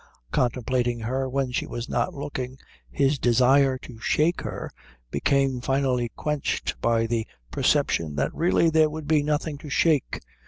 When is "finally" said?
5.61-6.09